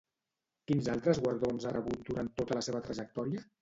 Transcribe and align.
Quins 0.71 0.89
altres 0.95 1.21
guardons 1.27 1.69
ha 1.69 1.77
rebut 1.79 2.05
durant 2.11 2.35
tota 2.43 2.63
la 2.63 2.69
seva 2.71 2.87
trajectòria? 2.91 3.51